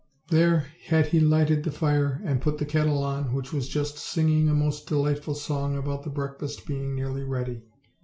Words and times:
there 0.29 0.65
had 0.87 1.05
he 1.05 1.19
lighted 1.19 1.61
the 1.63 1.69
fire 1.71 2.19
and 2.25 2.41
put 2.41 2.57
the 2.57 2.65
kettle 2.65 3.03
on, 3.03 3.31
which 3.35 3.53
was 3.53 3.69
just 3.69 3.99
singing 3.99 4.49
a 4.49 4.53
most 4.55 4.87
delightful 4.87 5.35
song 5.35 5.77
about 5.77 6.01
the 6.01 6.09
breakfast 6.09 6.65
being 6.65 6.95
nearly 6.95 7.23
ready. 7.23 7.61